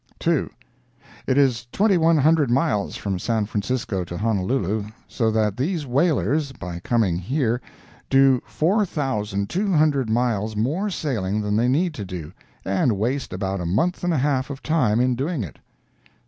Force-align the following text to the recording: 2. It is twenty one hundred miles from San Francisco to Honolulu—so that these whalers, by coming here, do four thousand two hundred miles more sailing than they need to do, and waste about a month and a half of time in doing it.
2. 0.17 0.49
It 1.27 1.37
is 1.37 1.67
twenty 1.71 1.95
one 1.95 2.17
hundred 2.17 2.49
miles 2.49 2.95
from 2.95 3.19
San 3.19 3.45
Francisco 3.45 4.03
to 4.05 4.17
Honolulu—so 4.17 5.29
that 5.29 5.55
these 5.55 5.85
whalers, 5.85 6.51
by 6.53 6.79
coming 6.79 7.19
here, 7.19 7.61
do 8.09 8.41
four 8.47 8.83
thousand 8.83 9.47
two 9.47 9.71
hundred 9.73 10.09
miles 10.09 10.55
more 10.55 10.89
sailing 10.89 11.39
than 11.39 11.55
they 11.55 11.67
need 11.67 11.93
to 11.93 12.03
do, 12.03 12.31
and 12.65 12.97
waste 12.97 13.31
about 13.31 13.61
a 13.61 13.65
month 13.67 14.03
and 14.03 14.11
a 14.11 14.17
half 14.17 14.49
of 14.49 14.63
time 14.63 14.99
in 14.99 15.13
doing 15.13 15.43
it. 15.43 15.59